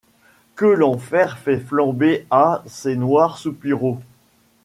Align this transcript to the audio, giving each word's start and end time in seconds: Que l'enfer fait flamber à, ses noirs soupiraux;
Que 0.55 0.65
l'enfer 0.65 1.37
fait 1.37 1.59
flamber 1.59 2.25
à, 2.31 2.63
ses 2.65 2.95
noirs 2.95 3.37
soupiraux; 3.37 3.99